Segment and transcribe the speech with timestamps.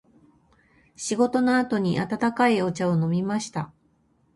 [0.95, 3.71] 仕事の後に温かいお茶を飲みました。